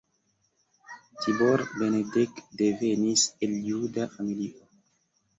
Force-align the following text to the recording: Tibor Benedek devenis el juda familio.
Tibor 1.19 1.63
Benedek 1.79 2.39
devenis 2.61 3.25
el 3.49 3.53
juda 3.67 4.07
familio. 4.15 4.65